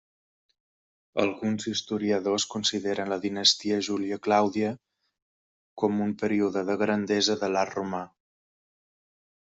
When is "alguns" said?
1.23-1.67